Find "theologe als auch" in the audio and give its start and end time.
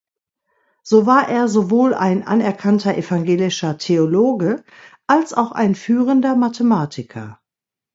3.77-5.51